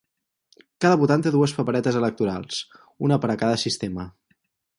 [0.85, 2.63] Cada votant té dues paperetes electorals,
[3.09, 4.09] una per a cada sistema.